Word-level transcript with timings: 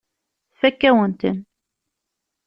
Tfakk-awen-ten. 0.51 1.37